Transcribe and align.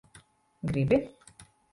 Gribi? 0.71 0.97